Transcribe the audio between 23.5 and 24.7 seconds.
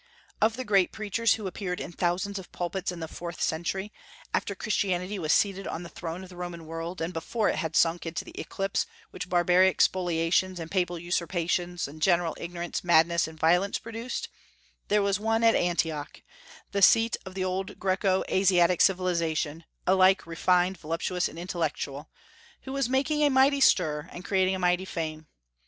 stir and creating a